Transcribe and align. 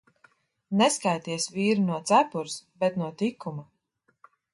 Neskaities 0.77 1.45
vīru 1.57 1.83
no 1.89 1.99
cepures, 2.11 2.55
bet 2.85 2.97
no 3.03 3.11
tikuma. 3.21 3.67